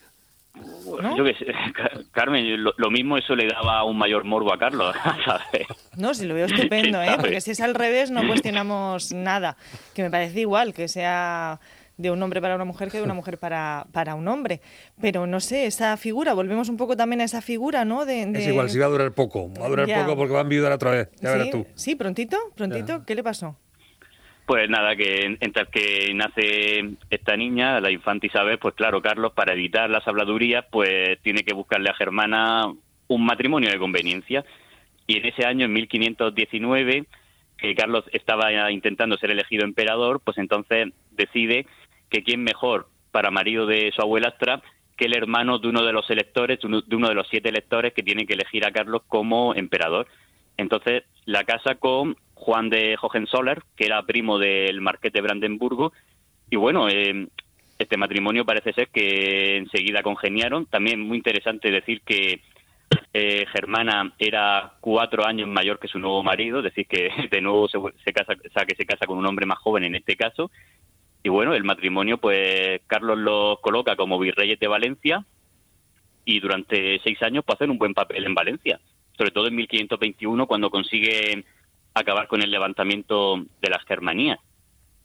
yo 0.55 1.25
que 1.25 1.35
sé, 1.35 1.47
Carmen, 2.13 2.63
lo, 2.63 2.91
mismo 2.91 3.17
eso 3.17 3.35
le 3.35 3.49
daba 3.49 3.85
un 3.85 3.97
mayor 3.97 4.25
morbo 4.25 4.53
a 4.53 4.59
Carlos, 4.59 4.95
¿sabes? 5.25 5.67
No, 5.97 6.15
si 6.15 6.27
lo 6.27 6.35
veo 6.35 6.47
estupendo, 6.47 7.03
¿eh? 7.03 7.17
Porque 7.19 7.41
si 7.41 7.53
es 7.53 7.61
al 7.61 7.75
revés 7.75 8.11
no 8.11 8.27
cuestionamos 8.27 9.13
nada. 9.13 9.57
Que 9.95 10.03
me 10.03 10.11
parece 10.11 10.41
igual 10.41 10.75
que 10.75 10.89
sea 10.89 11.61
de 11.97 12.11
un 12.11 12.23
hombre 12.23 12.41
para 12.41 12.55
una 12.57 12.65
mujer 12.65 12.91
que 12.91 12.99
de 12.99 13.05
una 13.05 13.15
mujer 13.15 13.39
para, 13.39 13.87
para 13.93 14.15
un 14.15 14.29
hombre. 14.29 14.61
Pero 15.01 15.27
no 15.27 15.41
sé, 15.41 15.67
esa 15.67 15.97
figura, 15.97 16.35
volvemos 16.35 16.69
un 16.69 16.77
poco 16.77 16.97
también 16.97 17.21
a 17.21 17.25
esa 17.25 17.41
figura, 17.41 17.85
¿no? 17.85 18.05
De, 18.05 18.23
Es 18.23 18.49
igual, 18.49 18.69
si 18.69 18.79
va 18.79 18.87
a 18.87 18.91
durar 18.91 19.13
poco, 19.13 19.51
va 19.55 19.67
a 19.67 19.69
durar 19.69 19.87
poco 19.87 20.17
porque 20.17 20.33
van 20.33 20.41
a 20.41 20.43
enviudar 20.43 20.73
otra 20.73 20.91
vez, 20.91 21.09
ya 21.21 21.33
verás 21.33 21.51
tú. 21.51 21.67
Sí, 21.75 21.95
prontito, 21.95 22.37
prontito, 22.55 23.05
¿qué 23.07 23.15
le 23.15 23.23
pasó? 23.23 23.57
Pues 24.47 24.69
nada, 24.69 24.97
que 24.97 25.37
entre 25.41 25.67
que 25.67 26.13
nace 26.15 26.97
esta 27.11 27.37
niña, 27.37 27.81
la 27.81 27.91
infanta 27.91 28.27
Isabel, 28.27 28.59
pues 28.59 28.75
claro, 28.75 29.01
Carlos, 29.01 29.33
para 29.33 29.53
evitar 29.53 29.89
las 29.89 30.07
habladurías, 30.07 30.65
pues 30.71 31.21
tiene 31.23 31.45
que 31.45 31.55
buscarle 31.55 31.91
a 31.91 31.95
Germana 31.95 32.67
un 33.09 33.25
matrimonio 33.25 33.71
de 33.71 33.79
conveniencia. 33.79 34.45
Y 35.07 35.19
en 35.19 35.27
ese 35.27 35.47
año, 35.47 35.67
en 35.67 35.73
1519, 35.73 37.05
que 37.57 37.75
Carlos 37.75 38.05
estaba 38.13 38.71
intentando 38.71 39.17
ser 39.17 39.31
elegido 39.31 39.65
emperador, 39.65 40.21
pues 40.25 40.39
entonces 40.39 40.89
decide 41.13 41.67
que 42.11 42.25
quién 42.25 42.43
mejor 42.43 42.89
para 43.13 43.31
marido 43.31 43.67
de 43.67 43.93
su 43.95 44.03
abuelastra 44.03 44.63
que 44.97 45.07
el 45.07 45.17
hermano 45.17 45.59
de 45.59 45.69
uno 45.69 45.85
de 45.85 45.93
los 45.93 46.09
electores, 46.11 46.59
de 46.61 46.97
uno 46.97 47.09
de 47.09 47.15
los 47.15 47.29
siete 47.29 47.49
electores 47.49 47.93
que 47.93 48.03
tienen 48.03 48.27
que 48.27 48.35
elegir 48.35 48.67
a 48.67 48.73
Carlos 48.73 49.03
como 49.09 49.55
emperador. 49.55 50.07
Entonces 50.57 51.05
la 51.25 51.45
casa 51.45 51.77
con 51.77 52.17
Juan 52.43 52.69
de 52.71 52.97
Hohenzoller, 53.01 53.63
que 53.77 53.87
era 53.87 54.03
primo 54.03 54.39
del 54.39 54.81
marqués 54.81 55.13
de 55.13 55.21
Brandenburgo. 55.21 55.93
Y 56.51 56.57
bueno, 56.57 56.89
eh, 56.89 57.29
este 57.79 57.97
matrimonio 57.97 58.45
parece 58.45 58.73
ser 58.73 58.89
que 58.89 59.59
enseguida 59.59 60.03
congeniaron. 60.03 60.67
También 60.67 61.01
muy 61.01 61.17
interesante 61.17 61.71
decir 61.71 62.03
que 62.03 62.41
eh, 63.13 63.47
Germana 63.53 64.13
era 64.19 64.75
cuatro 64.81 65.25
años 65.25 65.49
mayor 65.49 65.79
que 65.79 65.89
su 65.89 65.99
nuevo 65.99 66.23
marido, 66.23 66.59
es 66.59 66.65
decir, 66.65 66.87
que 66.87 67.09
de 67.31 67.41
nuevo 67.41 67.69
se, 67.69 68.13
casa, 68.13 68.33
o 68.33 68.53
sea, 68.53 68.65
que 68.65 68.77
se 68.77 68.87
casa 68.87 69.07
con 69.07 69.19
un 69.19 69.27
hombre 69.27 69.47
más 69.47 69.59
joven 69.59 69.85
en 69.85 69.95
este 69.95 70.17
caso. 70.17 70.51
Y 71.23 71.29
bueno, 71.29 71.55
el 71.55 71.63
matrimonio, 71.63 72.19
pues 72.19 72.81
Carlos 72.89 73.19
lo 73.19 73.61
coloca 73.63 73.95
como 73.95 74.19
virreyes 74.19 74.59
de 74.59 74.67
Valencia 74.67 75.25
y 76.25 76.41
durante 76.41 77.01
seis 77.05 77.23
años 77.23 77.45
pues 77.47 77.57
hacen 77.57 77.71
un 77.71 77.79
buen 77.79 77.95
papel 77.95 78.25
en 78.25 78.35
Valencia. 78.35 78.81
sobre 79.17 79.31
todo 79.31 79.47
en 79.47 79.55
1521 79.55 80.47
cuando 80.47 80.71
consigue 80.71 81.45
acabar 81.95 82.29
con 82.29 82.43
el 82.43 82.51
levantamiento 82.51 83.45
de 83.61 83.71
las 83.71 83.85
Germanías. 83.85 84.39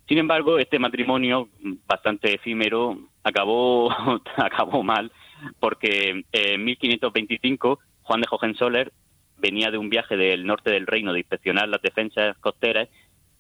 Sin 0.08 0.18
embargo, 0.18 0.58
este 0.58 0.80
matrimonio 0.80 1.50
bastante 1.86 2.36
efímero 2.36 2.98
acabó 3.24 3.92
acabó 4.38 4.84
mal 4.84 5.12
porque 5.60 6.24
en 6.32 6.64
1525 6.64 7.80
Juan 8.04 8.22
de 8.22 8.28
Hohenzollern 8.32 8.92
venía 9.38 9.70
de 9.70 9.78
un 9.78 9.90
viaje 9.90 10.18
del 10.18 10.46
norte 10.46 10.72
del 10.72 10.88
reino 10.88 11.14
de 11.14 11.20
inspeccionar 11.20 11.68
las 11.68 11.82
defensas 11.82 12.38
costeras 12.40 12.88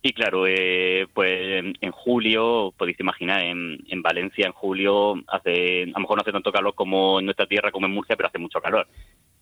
y 0.01 0.13
claro, 0.13 0.45
eh, 0.47 1.07
pues 1.13 1.63
en, 1.81 1.91
julio, 1.91 2.73
podéis 2.77 2.99
imaginar, 2.99 3.41
en, 3.41 3.79
en, 3.89 4.01
Valencia 4.01 4.45
en 4.45 4.53
julio 4.53 5.15
hace, 5.27 5.83
a 5.83 5.85
lo 5.87 5.99
mejor 5.99 6.17
no 6.17 6.21
hace 6.21 6.31
tanto 6.31 6.51
calor 6.51 6.75
como 6.75 7.19
en 7.19 7.25
nuestra 7.25 7.47
tierra, 7.47 7.71
como 7.71 7.87
en 7.87 7.93
Murcia, 7.93 8.15
pero 8.15 8.29
hace 8.29 8.37
mucho 8.37 8.61
calor. 8.61 8.87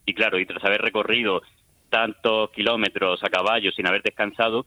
Y 0.05 0.13
claro, 0.13 0.39
y 0.39 0.45
tras 0.45 0.63
haber 0.63 0.81
recorrido 0.81 1.41
tantos 1.89 2.51
kilómetros 2.51 3.23
a 3.23 3.29
caballo 3.29 3.71
sin 3.71 3.87
haber 3.87 4.01
descansado, 4.01 4.65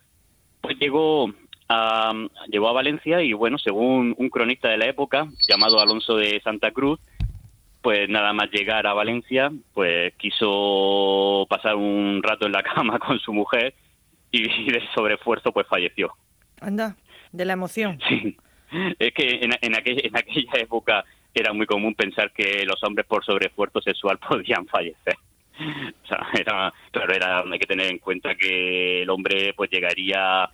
pues 0.60 0.78
llegó 0.78 1.32
a, 1.68 2.12
llegó 2.48 2.68
a 2.68 2.72
Valencia 2.72 3.22
y 3.22 3.32
bueno, 3.32 3.58
según 3.58 4.14
un 4.16 4.30
cronista 4.30 4.68
de 4.68 4.78
la 4.78 4.86
época 4.86 5.26
llamado 5.48 5.80
Alonso 5.80 6.16
de 6.16 6.40
Santa 6.42 6.70
Cruz, 6.70 7.00
pues 7.82 8.08
nada 8.08 8.32
más 8.32 8.50
llegar 8.50 8.86
a 8.86 8.94
Valencia, 8.94 9.52
pues 9.74 10.14
quiso 10.16 11.46
pasar 11.48 11.76
un 11.76 12.22
rato 12.22 12.46
en 12.46 12.52
la 12.52 12.62
cama 12.74 12.98
con 12.98 13.18
su 13.18 13.32
mujer 13.32 13.74
y, 14.30 14.70
de 14.70 14.82
sobreesfuerzo 14.94 15.52
pues 15.52 15.66
falleció. 15.66 16.12
Anda, 16.60 16.96
de 17.32 17.44
la 17.44 17.52
emoción. 17.52 17.98
Sí, 18.08 18.36
es 18.98 19.12
que 19.14 19.40
en, 19.42 19.52
en, 19.60 19.76
aquella, 19.76 20.02
en 20.04 20.16
aquella 20.16 20.52
época 20.60 21.04
era 21.34 21.52
muy 21.52 21.66
común 21.66 21.94
pensar 21.94 22.32
que 22.32 22.64
los 22.64 22.82
hombres 22.82 23.06
por 23.06 23.24
sobreesfuerzo 23.24 23.80
sexual 23.80 24.18
podían 24.28 24.66
fallecer. 24.66 25.14
O 26.04 26.06
sea, 26.06 26.26
era, 26.34 26.72
claro, 26.90 27.14
era, 27.14 27.40
hay 27.40 27.58
que 27.58 27.66
tener 27.66 27.90
en 27.90 27.98
cuenta 27.98 28.34
que 28.34 29.02
el 29.02 29.10
hombre 29.10 29.52
pues 29.54 29.70
llegaría 29.70 30.48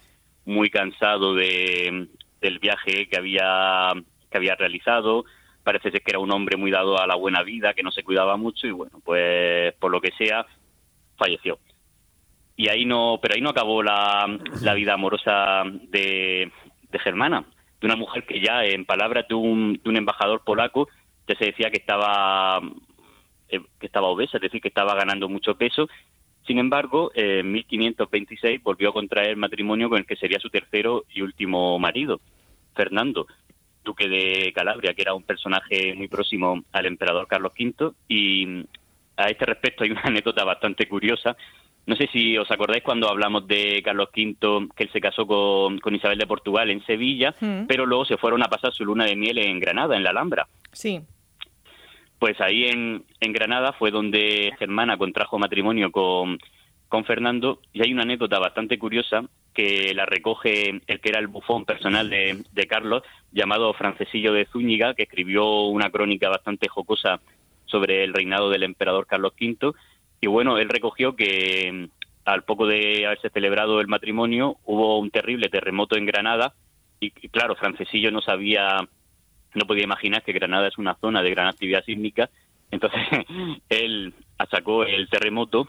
muy 0.45 0.71
cansado 0.71 1.35
de, 1.35 2.09
del 2.41 2.59
viaje 2.59 3.09
que 3.09 3.17
había, 3.17 3.93
que 4.31 4.37
había 4.37 4.55
realizado, 4.55 5.25
parece 5.63 5.91
ser 5.91 6.03
que 6.03 6.11
era 6.11 6.19
un 6.19 6.33
hombre 6.33 6.57
muy 6.57 6.71
dado 6.71 6.99
a 6.99 7.07
la 7.07 7.15
buena 7.15 7.43
vida, 7.43 7.75
que 7.75 7.83
no 7.83 7.91
se 7.91 8.03
cuidaba 8.03 8.37
mucho 8.37 8.67
y 8.67 8.71
bueno, 8.71 9.01
pues 9.05 9.73
por 9.75 9.91
lo 9.91 10.01
que 10.01 10.13
sea, 10.13 10.47
falleció. 11.17 11.59
Y 12.57 12.69
ahí 12.69 12.85
no, 12.85 13.19
pero 13.21 13.35
ahí 13.35 13.41
no 13.41 13.51
acabó 13.51 13.83
la, 13.83 14.39
la 14.61 14.75
vida 14.75 14.95
amorosa 14.95 15.65
de, 15.65 16.53
de, 16.91 16.99
Germana, 17.01 17.45
de 17.81 17.87
una 17.87 17.97
mujer 17.97 18.25
que 18.27 18.41
ya, 18.41 18.65
en 18.65 18.85
palabras 18.85 19.27
de 19.29 19.35
un, 19.35 19.81
de 19.83 19.91
un 19.91 19.97
embajador 19.97 20.45
polaco, 20.45 20.89
ya 21.27 21.35
se 21.37 21.47
decía 21.47 21.71
que 21.71 21.79
estaba 21.79 22.61
eh, 23.57 23.61
que 23.79 23.87
estaba 23.87 24.09
obesa, 24.09 24.39
es 24.39 24.43
decir, 24.43 24.61
que 24.61 24.69
estaba 24.69 24.95
ganando 24.95 25.29
mucho 25.29 25.57
peso. 25.57 25.89
Sin 26.47 26.59
embargo, 26.59 27.11
en 27.15 27.51
1526 27.53 28.63
volvió 28.63 28.91
a 28.91 28.93
contraer 28.93 29.37
matrimonio 29.37 29.89
con 29.89 29.99
el 29.99 30.07
que 30.07 30.17
sería 30.17 30.39
su 30.39 30.51
tercero 30.51 31.05
y 31.13 31.23
último 31.23 31.79
marido, 31.79 32.21
Fernando, 32.75 33.27
duque 33.83 34.09
de 34.09 34.53
Calabria, 34.55 34.95
que 34.95 35.03
era 35.03 35.15
un 35.15 35.23
personaje 35.23 35.95
muy 35.95 36.09
próximo 36.09 36.63
al 36.73 36.87
emperador 36.87 37.27
Carlos 37.27 37.53
V. 37.59 37.93
Y 38.09 38.67
a 39.17 39.29
este 39.29 39.47
respecto 39.47 39.85
hay 39.85 39.91
una 39.91 40.03
anécdota 40.05 40.45
bastante 40.45 40.87
curiosa 40.87 41.37
no 41.87 41.97
sé 41.97 42.09
si 42.13 42.37
os 42.39 42.51
acordáis 42.51 42.83
cuando 42.83 43.09
hablamos 43.09 43.47
de 43.47 43.83
Carlos 43.85 44.09
V, 44.17 44.69
que 44.75 44.85
él 44.85 44.91
se 44.93 45.01
casó 45.01 45.27
con, 45.27 45.95
Isabel 45.95 46.19
de 46.19 46.27
Portugal 46.27 46.71
en 46.71 46.85
Sevilla, 46.87 47.35
mm. 47.39 47.67
pero 47.67 47.85
luego 47.85 48.07
se 48.07 48.17
fueron 48.17 48.43
a 48.43 48.49
pasar 48.49 48.73
su 48.73 48.85
luna 48.85 49.05
de 49.05 49.17
miel 49.17 49.39
en 49.39 49.61
Granada, 49.61 49.97
en 49.97 50.03
la 50.03 50.11
Alhambra. 50.11 50.49
Sí. 50.73 51.01
Pues 52.25 52.41
ahí 52.41 52.65
en, 52.65 53.05
en 53.21 53.33
Granada 53.35 53.75
fue 53.75 53.91
donde 53.91 54.51
Germana 54.59 54.97
contrajo 54.97 55.39
matrimonio 55.39 55.93
con, 55.93 56.39
con 56.89 57.05
Fernando. 57.05 57.61
Y 57.75 57.83
hay 57.83 57.93
una 57.93 58.05
anécdota 58.05 58.39
bastante 58.39 58.79
curiosa 58.79 59.27
que 59.53 59.93
la 59.93 60.07
recoge 60.07 60.81
el 60.87 61.01
que 61.01 61.09
era 61.11 61.21
el 61.21 61.27
bufón 61.27 61.67
personal 61.67 62.09
de, 62.09 62.43
de 62.51 62.67
Carlos, 62.67 63.03
llamado 63.31 63.75
Francesillo 63.75 64.33
de 64.33 64.47
Zúñiga, 64.47 64.95
que 64.95 65.03
escribió 65.03 65.65
una 65.67 65.91
crónica 65.91 66.31
bastante 66.31 66.67
jocosa 66.67 67.21
sobre 67.67 68.05
el 68.05 68.15
reinado 68.15 68.49
del 68.49 68.63
emperador 68.63 69.07
Carlos 69.07 69.35
V. 69.39 69.73
Y 70.23 70.27
bueno, 70.27 70.57
él 70.57 70.71
recogió 70.71 71.17
que 71.17 71.71
mm, 71.71 72.07
al 72.25 72.45
poco 72.45 72.67
de 72.67 73.05
haberse 73.05 73.29
celebrado 73.29 73.83
el 73.83 73.87
matrimonio 73.87 74.57
hubo 74.65 74.99
un 74.99 75.11
terrible 75.11 75.51
terremoto 75.51 75.99
en 75.99 76.07
Granada. 76.07 76.55
Y 77.01 77.11
claro, 77.29 77.55
Francesillo 77.55 78.11
no 78.11 78.23
sabía, 78.23 78.89
no 79.55 79.67
podía 79.67 79.85
imaginar 79.85 80.23
que 80.23 80.33
Granada 80.33 80.69
es 80.69 80.79
una 80.79 80.95
zona 80.97 81.23
de 81.23 81.31
gran 81.31 81.47
actividad 81.47 81.85
sísmica, 81.85 82.31
entonces 82.71 83.01
él 83.69 84.15
achacó 84.39 84.85
el 84.85 85.09
terremoto 85.09 85.69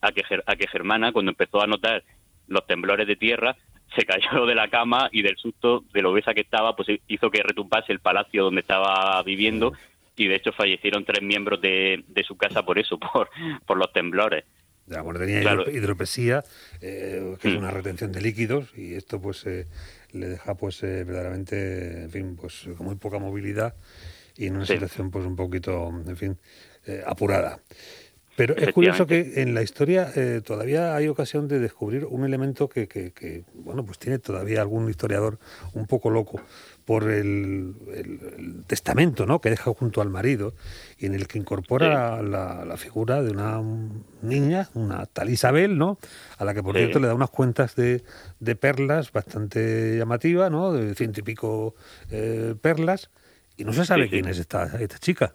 a 0.00 0.12
que, 0.12 0.22
a 0.46 0.56
que 0.56 0.68
Germana, 0.68 1.12
cuando 1.12 1.30
empezó 1.30 1.62
a 1.62 1.66
notar 1.66 2.02
los 2.46 2.66
temblores 2.66 3.06
de 3.06 3.16
tierra, 3.16 3.56
se 3.96 4.04
cayó 4.04 4.46
de 4.46 4.54
la 4.54 4.68
cama 4.68 5.08
y 5.12 5.22
del 5.22 5.36
susto 5.36 5.84
de 5.92 6.02
lo 6.02 6.10
obesa 6.10 6.34
que 6.34 6.42
estaba, 6.42 6.76
pues 6.76 6.88
hizo 7.06 7.30
que 7.30 7.42
retumbase 7.42 7.92
el 7.92 8.00
palacio 8.00 8.44
donde 8.44 8.60
estaba 8.60 9.22
viviendo. 9.22 9.72
Y 10.16 10.26
de 10.26 10.34
hecho 10.34 10.52
fallecieron 10.52 11.04
tres 11.04 11.22
miembros 11.22 11.60
de, 11.60 12.04
de 12.08 12.24
su 12.24 12.36
casa 12.36 12.64
por 12.64 12.78
eso, 12.78 12.98
por, 13.12 13.30
por 13.64 13.78
los 13.78 13.92
temblores. 13.92 14.44
Ya, 14.88 15.02
bueno, 15.02 15.20
tenía 15.20 15.42
hidropesía, 15.70 16.44
eh, 16.80 17.36
que 17.40 17.48
es 17.48 17.54
mm. 17.54 17.58
una 17.58 17.70
retención 17.70 18.10
de 18.10 18.20
líquidos, 18.22 18.72
y 18.76 18.94
esto 18.94 19.20
pues 19.20 19.44
eh, 19.46 19.66
le 20.12 20.28
deja 20.28 20.54
pues 20.54 20.82
eh, 20.82 21.04
verdaderamente, 21.04 22.02
en 22.04 22.10
fin, 22.10 22.36
pues 22.36 22.68
con 22.76 22.86
muy 22.86 22.96
poca 22.96 23.18
movilidad 23.18 23.74
y 24.36 24.46
en 24.46 24.56
una 24.56 24.66
situación 24.66 25.10
pues 25.10 25.26
un 25.26 25.36
poquito, 25.36 25.88
en 26.06 26.16
fin, 26.16 26.38
apurada. 27.04 27.60
Pero 28.38 28.56
es 28.56 28.72
curioso 28.72 29.06
que 29.06 29.42
en 29.42 29.52
la 29.52 29.62
historia 29.62 30.12
todavía 30.44 30.94
hay 30.94 31.08
ocasión 31.08 31.48
de 31.48 31.58
descubrir 31.58 32.04
un 32.04 32.24
elemento 32.24 32.68
que, 32.68 32.86
que, 32.86 33.10
que, 33.10 33.42
bueno, 33.52 33.84
pues 33.84 33.98
tiene 33.98 34.20
todavía 34.20 34.60
algún 34.60 34.88
historiador 34.88 35.40
un 35.74 35.86
poco 35.86 36.08
loco 36.08 36.40
por 36.88 37.10
el, 37.10 37.74
testamento 38.66 39.26
¿no? 39.26 39.42
que 39.42 39.50
deja 39.50 39.74
junto 39.74 40.00
al 40.00 40.08
marido 40.08 40.54
y 40.98 41.04
en 41.04 41.14
el 41.14 41.28
que 41.28 41.38
incorpora 41.38 42.22
la, 42.22 42.76
figura 42.78 43.22
de 43.22 43.30
una 43.30 43.60
niña, 44.22 44.70
una 44.72 45.04
tal 45.04 45.28
Isabel, 45.28 45.76
¿no? 45.76 45.98
a 46.38 46.46
la 46.46 46.54
que 46.54 46.62
por 46.62 46.76
cierto 46.76 46.98
le 46.98 47.08
da 47.08 47.14
unas 47.14 47.28
cuentas 47.28 47.76
de, 47.76 48.02
de, 48.40 48.56
perlas 48.56 49.12
bastante 49.12 49.98
llamativas, 49.98 50.50
¿no? 50.50 50.72
de 50.72 50.94
ciento 50.94 51.20
y 51.20 51.24
pico 51.24 51.74
eh, 52.10 52.54
perlas, 52.58 53.10
y 53.58 53.64
no 53.64 53.74
se 53.74 53.84
sabe 53.84 54.08
quién 54.08 54.26
es 54.26 54.38
esta, 54.38 54.80
esta 54.80 54.98
chica. 54.98 55.34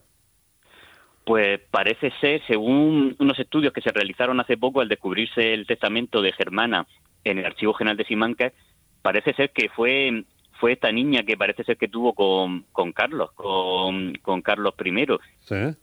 Pues 1.25 1.59
parece 1.71 2.11
ser, 2.19 2.41
según 2.47 3.15
unos 3.19 3.39
estudios 3.39 3.71
que 3.71 3.81
se 3.81 3.91
realizaron 3.91 4.39
hace 4.39 4.57
poco 4.57 4.81
al 4.81 4.89
descubrirse 4.89 5.53
el 5.53 5.65
testamento 5.65 6.21
de 6.21 6.33
Germana 6.33 6.85
en 7.23 7.39
el 7.39 7.45
Archivo 7.45 7.73
General 7.73 7.95
de 7.95 8.05
Simancas, 8.05 8.53
parece 9.01 9.33
ser 9.33 9.51
que 9.51 9.69
fue 9.69 10.25
fue 10.63 10.71
esta 10.71 10.93
niña 10.93 11.23
que 11.23 11.35
parece 11.35 11.65
ser 11.65 11.75
que 11.75 11.89
tuvo 11.89 12.13
con, 12.13 12.65
con 12.71 12.93
Carlos, 12.93 13.31
con, 13.33 14.13
con 14.21 14.41
Carlos 14.41 14.73
I. 14.81 15.05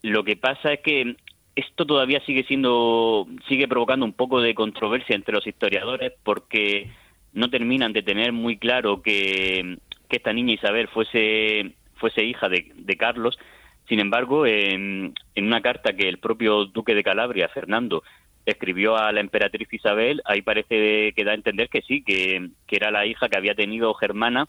Lo 0.02 0.24
que 0.24 0.36
pasa 0.36 0.72
es 0.72 0.80
que 0.80 1.16
esto 1.54 1.84
todavía 1.84 2.24
sigue 2.24 2.44
siendo, 2.44 3.26
sigue 3.46 3.68
provocando 3.68 4.06
un 4.06 4.14
poco 4.14 4.40
de 4.40 4.54
controversia 4.54 5.16
entre 5.16 5.34
los 5.34 5.46
historiadores 5.46 6.12
porque 6.22 6.90
no 7.34 7.50
terminan 7.50 7.92
de 7.92 8.02
tener 8.02 8.32
muy 8.32 8.56
claro 8.56 9.02
que, 9.02 9.76
que 10.08 10.16
esta 10.16 10.32
niña 10.32 10.54
Isabel 10.54 10.88
fuese, 10.88 11.74
fuese 11.96 12.24
hija 12.24 12.48
de, 12.48 12.72
de 12.74 12.96
Carlos. 12.96 13.38
Sin 13.90 13.98
embargo, 13.98 14.46
en, 14.46 15.14
una 15.36 15.60
carta 15.62 15.94
que 15.94 16.08
el 16.08 16.18
propio 16.18 16.66
duque 16.66 16.94
de 16.94 17.02
Calabria, 17.02 17.48
Fernando, 17.48 18.04
escribió 18.46 18.96
a 18.96 19.10
la 19.10 19.18
emperatriz 19.18 19.66
Isabel, 19.72 20.22
ahí 20.26 20.42
parece 20.42 21.12
que 21.12 21.24
da 21.24 21.32
a 21.32 21.34
entender 21.34 21.68
que 21.68 21.82
sí, 21.82 22.04
que, 22.04 22.50
que 22.68 22.76
era 22.76 22.92
la 22.92 23.04
hija 23.04 23.28
que 23.28 23.36
había 23.36 23.56
tenido 23.56 23.92
Germana 23.94 24.46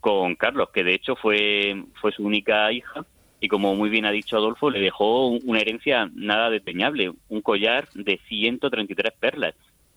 con 0.00 0.34
Carlos, 0.34 0.68
que 0.68 0.84
de 0.84 0.92
hecho 0.92 1.16
fue, 1.16 1.82
fue 1.98 2.12
su 2.12 2.24
única 2.26 2.70
hija 2.72 3.06
y 3.40 3.48
como 3.48 3.74
muy 3.74 3.88
bien 3.88 4.04
ha 4.04 4.10
dicho 4.10 4.36
Adolfo, 4.36 4.68
le 4.68 4.80
dejó 4.80 5.28
una 5.28 5.60
herencia 5.60 6.10
nada 6.14 6.50
desdeñable, 6.50 7.10
un 7.30 7.40
collar 7.40 7.88
de 7.94 8.20
133 8.28 9.14
perlas, 9.18 9.54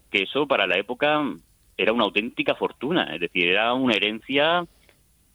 que 0.09 0.23
eso 0.23 0.47
para 0.47 0.65
la 0.65 0.77
época 0.77 1.25
era 1.75 1.91
una 1.91 2.05
auténtica 2.05 2.55
fortuna, 2.55 3.13
es 3.13 3.19
decir, 3.19 3.49
era 3.49 3.73
una 3.73 3.95
herencia 3.95 4.65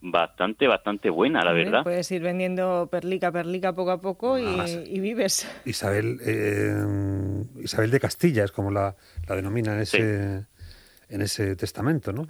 bastante, 0.02 0.66
bastante 0.66 1.08
buena, 1.08 1.44
la 1.44 1.52
verdad. 1.52 1.84
Puedes 1.84 2.10
ir 2.10 2.22
vendiendo 2.22 2.88
perlica, 2.90 3.30
perlica 3.30 3.72
poco 3.72 3.92
a 3.92 4.00
poco 4.00 4.38
y, 4.38 5.00
vives. 5.00 5.48
Isabel, 5.64 6.18
eh, 6.26 7.62
Isabel 7.62 7.90
de 7.90 8.00
Castilla 8.00 8.44
es 8.44 8.52
como 8.52 8.70
la, 8.70 8.94
la 9.28 9.36
denomina 9.36 9.74
en 9.74 9.80
ese, 9.80 10.44
en 11.08 11.22
ese 11.22 11.56
testamento, 11.56 12.12
¿no? 12.12 12.26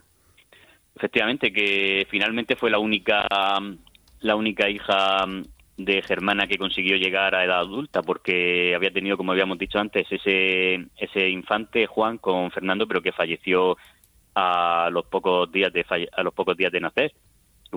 Efectivamente, 0.95 1.52
que 1.52 2.07
finalmente 2.11 2.55
fue 2.55 2.71
la 2.71 2.79
única, 2.79 3.26
la 4.21 4.37
única 4.37 4.69
hija 4.69 5.25
de 5.79 6.02
Germana 6.02 6.47
que 6.47 6.59
consiguió 6.59 6.97
llegar 6.97 7.35
a 7.35 7.45
edad 7.45 7.61
adulta, 7.61 8.02
porque 8.02 8.75
había 8.76 8.93
tenido, 8.93 9.17
como 9.17 9.33
habíamos 9.33 9.59
dicho 9.59 9.79
antes, 9.79 10.07
ese, 10.11 10.87
ese 10.99 11.31
infante 11.31 11.87
Juan 11.87 12.19
con 12.19 12.50
Fernando, 12.50 12.87
pero 12.87 13.00
que 13.00 13.12
falleció 13.12 13.79
a 14.35 14.91
los 14.93 15.07
pocos 15.07 15.50
días 15.50 15.73
de 15.73 15.85
a 16.12 16.23
los 16.23 16.35
pocos 16.35 16.57
días 16.57 16.71
de 16.71 16.81
nacer. 16.81 17.14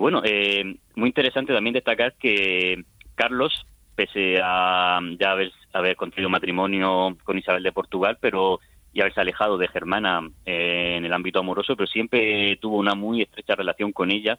Bueno, 0.02 0.22
eh, 0.24 0.76
muy 0.94 1.08
interesante 1.08 1.52
también 1.52 1.74
destacar 1.74 2.14
que 2.14 2.84
Carlos 3.14 3.66
pese 3.96 4.38
a 4.42 5.00
ya 5.18 5.32
haber, 5.32 5.50
haber 5.72 5.96
contraído 5.96 6.28
matrimonio 6.28 7.16
con 7.24 7.38
Isabel 7.38 7.62
de 7.62 7.72
Portugal, 7.72 8.18
pero 8.20 8.60
y 8.92 9.00
haberse 9.02 9.20
alejado 9.20 9.58
de 9.58 9.68
Germana 9.68 10.26
eh, 10.46 10.94
en 10.96 11.04
el 11.04 11.12
ámbito 11.12 11.40
amoroso, 11.40 11.76
pero 11.76 11.86
siempre 11.86 12.56
tuvo 12.56 12.78
una 12.78 12.94
muy 12.94 13.20
estrecha 13.20 13.54
relación 13.54 13.92
con 13.92 14.10
ella. 14.10 14.38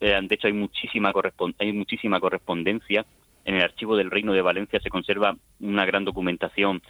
Eh, 0.00 0.18
de 0.20 0.34
hecho, 0.34 0.48
hay 0.48 0.52
muchísima, 0.52 1.12
hay 1.58 1.72
muchísima 1.72 2.18
correspondencia. 2.18 3.06
En 3.44 3.54
el 3.54 3.62
archivo 3.62 3.96
del 3.96 4.10
Reino 4.10 4.32
de 4.32 4.42
Valencia 4.42 4.80
se 4.80 4.90
conserva 4.90 5.36
una 5.60 5.84
gran 5.84 6.04
documentación 6.04 6.82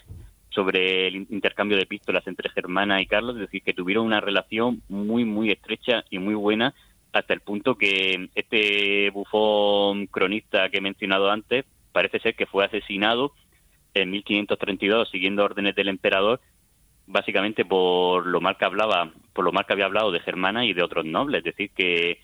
sobre 0.49 1.07
el 1.09 1.27
intercambio 1.29 1.77
de 1.77 1.83
epístolas 1.83 2.27
entre 2.27 2.49
Germana 2.49 3.03
y 3.03 3.07
Carlos, 3.07 3.35
es 3.35 3.43
decir, 3.43 3.63
que 3.63 3.75
tuvieron 3.75 4.07
una 4.07 4.21
relación 4.21 4.83
muy, 4.89 5.27
muy 5.27 5.51
estrecha 5.51 6.05
y 6.09 6.19
muy 6.19 6.35
buena, 6.35 6.73
hasta 7.13 7.35
el 7.35 7.41
punto 7.41 7.77
que 7.77 8.29
este 8.35 9.11
bufón 9.11 10.07
cronista 10.07 10.69
que 10.71 10.79
he 10.79 10.83
mencionado 10.83 11.31
antes 11.31 11.65
parece 11.93 12.21
ser 12.21 12.35
que 12.35 12.47
fue 12.47 12.65
asesinado 12.65 13.33
en 13.95 14.11
1532 14.11 15.11
siguiendo 15.11 15.45
órdenes 15.45 15.75
del 15.75 15.89
emperador 15.89 16.41
básicamente 17.07 17.65
por 17.65 18.27
lo 18.27 18.41
mal 18.41 18.57
que 18.57 18.65
hablaba, 18.65 19.13
por 19.33 19.45
lo 19.45 19.53
mal 19.53 19.67
que 19.67 19.73
había 19.73 19.87
hablado 19.87 20.11
de 20.11 20.21
Germana 20.21 20.65
y 20.65 20.73
de 20.73 20.83
otros 20.83 21.05
nobles, 21.05 21.39
es 21.39 21.45
decir 21.45 21.71
que 21.75 22.19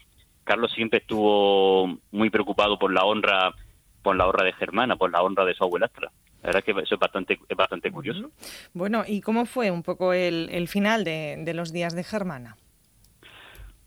Carlos 0.45 0.73
siempre 0.73 1.01
estuvo 1.01 1.99
muy 2.11 2.31
preocupado 2.31 2.79
por 2.79 2.93
la 2.93 3.05
honra, 3.05 3.55
por 4.03 4.17
la 4.17 4.27
honra 4.27 4.45
de 4.45 4.53
Germana, 4.55 4.97
por 4.97 5.11
la 5.11 5.23
honra 5.23 5.45
de 5.45 5.55
su 5.55 5.65
abuelastra. 5.65 6.11
La 6.43 6.47
verdad 6.49 6.65
es 6.67 6.75
que 6.75 6.83
eso 6.83 6.95
es 6.95 7.01
bastante, 7.01 7.39
es 7.49 7.57
bastante 7.57 7.91
curioso. 7.91 8.31
Bueno, 8.73 9.05
¿y 9.07 9.21
cómo 9.21 9.45
fue 9.45 9.71
un 9.71 9.83
poco 9.83 10.13
el, 10.13 10.69
final 10.69 11.05
de, 11.05 11.37
de, 11.41 11.53
los 11.53 11.73
días 11.73 11.95
de 11.95 12.05
Germana? 12.05 12.57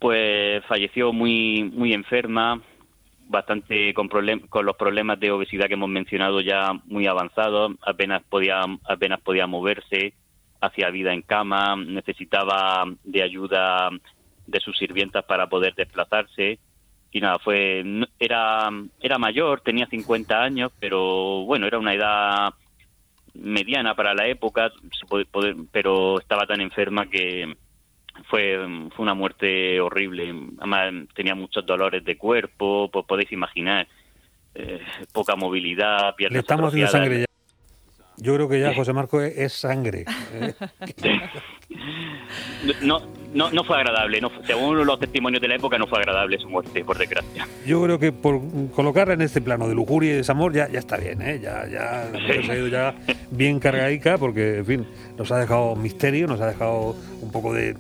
Pues 0.01 0.65
falleció 0.65 1.13
muy, 1.13 1.63
muy 1.63 1.93
enferma, 1.93 2.60
bastante 3.27 3.93
con, 3.93 4.10
con 4.50 4.65
los 4.65 4.75
problemas 4.75 5.20
de 5.20 5.29
obesidad 5.29 5.67
que 5.67 5.75
hemos 5.75 5.89
mencionado 5.89 6.41
ya 6.41 6.74
muy 6.86 7.05
avanzados, 7.05 7.74
apenas 7.84 8.24
podía, 8.24 8.62
apenas 8.84 9.22
podía 9.22 9.46
moverse, 9.46 10.15
hacía 10.60 10.89
vida 10.89 11.13
en 11.13 11.22
cama, 11.22 11.75
necesitaba 11.75 12.84
de 13.03 13.22
ayuda 13.22 13.91
de 14.48 14.60
sus 14.60 14.75
sirvientas 14.75 15.24
para 15.25 15.46
poder 15.46 15.75
desplazarse. 15.75 16.58
Y 17.12 17.22
nada, 17.22 17.38
fue 17.38 17.84
era 18.17 18.72
era 19.00 19.20
mayor, 19.20 19.62
tenía 19.62 19.86
50 19.86 20.41
años, 20.41 20.72
pero 20.79 21.46
bueno, 21.46 21.67
era 21.67 21.77
una 21.77 21.93
edad 21.93 22.55
mediana 23.36 23.93
para 23.93 24.15
la 24.15 24.27
época, 24.27 24.72
pero 25.72 26.20
estaba 26.20 26.48
tan 26.48 26.60
enferma 26.60 27.05
que 27.05 27.55
fue, 28.31 28.57
fue 28.95 29.03
una 29.03 29.13
muerte 29.13 29.79
horrible. 29.79 30.33
Además, 30.57 31.07
tenía 31.13 31.35
muchos 31.35 31.65
dolores 31.65 32.03
de 32.03 32.17
cuerpo, 32.17 32.89
pues 32.91 33.05
podéis 33.05 33.31
imaginar, 33.33 33.88
eh, 34.55 34.79
poca 35.11 35.35
movilidad, 35.35 36.15
piernas 36.15 36.35
Le 36.35 36.39
estamos 36.39 36.69
haciendo 36.69 36.91
sangre 36.91 37.19
ya. 37.19 37.25
Yo 38.17 38.35
creo 38.35 38.47
que 38.47 38.59
ya 38.59 38.75
José 38.75 38.93
Marco 38.93 39.19
es, 39.19 39.51
sangre. 39.51 40.05
¿eh? 40.33 40.53
no, 42.83 43.00
no, 43.33 43.50
no 43.50 43.63
fue 43.63 43.77
agradable. 43.77 44.21
No, 44.21 44.31
según 44.45 44.85
los 44.85 45.00
testimonios 45.00 45.41
de 45.41 45.47
la 45.47 45.55
época, 45.55 45.79
no 45.79 45.88
fue 45.88 46.00
agradable 46.00 46.38
su 46.38 46.47
muerte, 46.47 46.85
por 46.85 47.00
desgracia. 47.00 47.47
Yo 47.65 47.83
creo 47.83 47.97
que 47.97 48.11
por 48.11 48.39
colocarla 48.75 49.15
en 49.15 49.21
este 49.21 49.41
plano 49.41 49.67
de 49.67 49.73
lujuria 49.73 50.11
y 50.11 50.17
desamor 50.17 50.53
ya, 50.53 50.69
ya 50.69 50.79
está 50.79 50.97
bien. 50.97 51.19
¿eh? 51.23 51.39
Ya, 51.41 51.67
ya 51.67 52.11
ha 52.11 52.55
ido 52.55 52.67
ya 52.67 52.93
bien 53.31 53.59
cargadica 53.59 54.19
porque, 54.19 54.59
en 54.59 54.65
fin, 54.65 54.88
nos 55.17 55.31
ha 55.31 55.39
dejado 55.39 55.75
misterio, 55.75 56.27
nos 56.27 56.41
ha 56.41 56.47
dejado 56.47 56.95
un 57.21 57.31
poco 57.31 57.53
de 57.53 57.75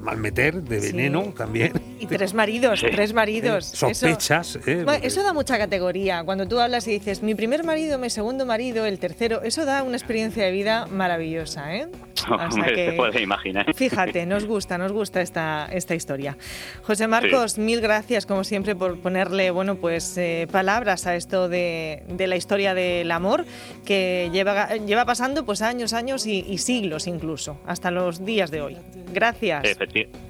malmeter, 0.00 0.62
de 0.62 0.80
veneno 0.80 1.32
también. 1.36 1.72
Y 1.98 2.06
tres 2.06 2.32
maridos, 2.34 2.80
tres 2.80 3.12
maridos. 3.12 3.66
Sospechas. 3.66 4.56
Eso, 4.56 4.70
¿eh? 4.70 5.00
eso 5.02 5.22
da 5.22 5.32
mucha 5.32 5.58
categoría. 5.58 6.24
Cuando 6.24 6.48
tú 6.48 6.58
hablas 6.58 6.88
y 6.88 6.92
dices, 6.92 7.22
mi 7.22 7.34
primer 7.34 7.62
marido, 7.64 7.98
mi 7.98 8.10
segundo 8.10 8.46
marido, 8.46 8.86
el 8.86 8.98
tercero, 8.98 9.42
eso 9.42 9.64
da 9.64 9.82
una 9.82 9.96
experiencia 9.96 10.44
de 10.44 10.50
vida 10.50 10.86
maravillosa. 10.86 11.76
¿eh? 11.76 11.88
se 12.74 12.92
puede 12.96 13.22
imaginar. 13.22 13.66
Fíjate, 13.74 14.26
nos 14.26 14.46
gusta, 14.46 14.78
nos 14.78 14.92
gusta 14.92 15.20
esta, 15.20 15.68
esta 15.70 15.94
historia. 15.94 16.36
José 16.82 17.06
Marcos, 17.06 17.58
mil 17.58 17.80
gracias, 17.80 18.26
como 18.26 18.44
siempre, 18.44 18.74
por 18.74 18.98
ponerle 18.98 19.50
bueno, 19.50 19.76
pues, 19.76 20.16
eh, 20.16 20.48
palabras 20.50 21.06
a 21.06 21.16
esto 21.16 21.48
de, 21.48 22.02
de, 22.08 22.26
la 22.26 22.36
historia 22.36 22.74
del 22.74 23.10
amor 23.10 23.44
que 23.84 24.30
lleva, 24.32 24.74
lleva 24.76 25.04
pasando 25.04 25.44
pues, 25.44 25.62
años, 25.62 25.92
años 25.92 26.26
y, 26.26 26.44
y 26.48 26.58
siglos 26.58 27.06
incluso, 27.06 27.60
hasta 27.66 27.90
los 27.90 28.24
días 28.24 28.50
de 28.50 28.62
hoy. 28.62 28.76
Gracias. 29.12 29.62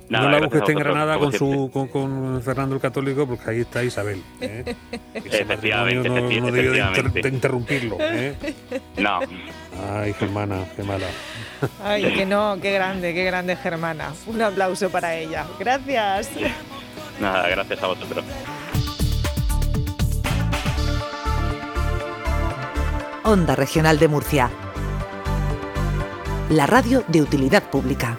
No 0.09 0.29
la 0.29 0.41
busques 0.41 0.69
en 0.69 0.79
Granada 0.79 1.19
con, 1.19 1.33
su, 1.33 1.71
con, 1.73 1.89
con, 1.89 2.43
Fernando 2.43 2.75
el 2.75 2.81
Católico, 2.81 3.27
porque 3.27 3.51
ahí 3.51 3.61
está 3.61 3.85
Isabel. 3.85 4.23
¿eh? 4.41 4.75
efectivamente, 5.15 6.09
no, 6.09 6.21
no 6.21 6.53
debió 6.53 6.73
de, 6.73 6.81
inter, 6.81 7.13
de 7.13 7.29
interrumpirlo. 7.29 7.97
¿eh? 8.01 8.35
No. 8.97 9.21
Ay, 9.93 10.13
Germana, 10.15 10.65
qué 10.77 10.83
mala. 10.83 11.07
Ay, 11.83 12.13
que 12.15 12.27
no, 12.27 12.59
qué 12.61 12.73
grande, 12.73 13.15
qué 13.15 13.25
grande 13.25 13.57
Germana. 13.57 14.13
Un 14.27 14.43
aplauso 14.43 14.91
para 14.91 15.15
ella. 15.17 15.47
Gracias. 15.59 16.31
Nada, 17.21 17.49
gracias 17.49 17.83
a 17.83 17.87
vosotros. 17.87 18.25
Onda 23.23 23.55
Regional 23.55 23.99
de 23.99 24.09
Murcia. 24.09 24.51
La 26.49 26.67
radio 26.67 27.05
de 27.07 27.23
utilidad 27.23 27.63
pública. 27.71 28.19